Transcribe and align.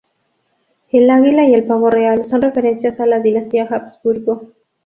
El 0.89 1.11
águila 1.11 1.43
y 1.45 1.53
el 1.53 1.67
pavo 1.67 1.91
real 1.91 2.25
son 2.25 2.41
referencias 2.41 2.99
a 2.99 3.05
la 3.05 3.19
dinastía 3.19 3.67
Habsburgo. 3.69 4.53